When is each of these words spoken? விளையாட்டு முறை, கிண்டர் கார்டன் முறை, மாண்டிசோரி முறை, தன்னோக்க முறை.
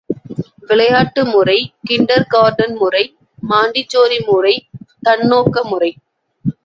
விளையாட்டு 0.59 1.25
முறை, 1.25 1.57
கிண்டர் 1.89 2.25
கார்டன் 2.27 2.75
முறை, 2.75 3.03
மாண்டிசோரி 3.49 4.19
முறை, 4.25 4.55
தன்னோக்க 5.09 5.63
முறை. 5.63 5.91